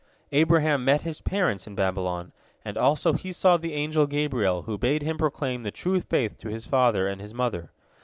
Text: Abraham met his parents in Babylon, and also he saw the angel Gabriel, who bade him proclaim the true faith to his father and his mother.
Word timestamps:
Abraham 0.31 0.83
met 0.83 1.01
his 1.01 1.21
parents 1.21 1.67
in 1.67 1.75
Babylon, 1.75 2.31
and 2.65 2.75
also 2.75 3.13
he 3.13 3.31
saw 3.31 3.57
the 3.57 3.73
angel 3.73 4.07
Gabriel, 4.07 4.63
who 4.63 4.79
bade 4.79 5.03
him 5.03 5.15
proclaim 5.19 5.61
the 5.61 5.69
true 5.69 6.01
faith 6.01 6.39
to 6.39 6.49
his 6.49 6.65
father 6.65 7.07
and 7.07 7.21
his 7.21 7.35
mother. 7.35 7.69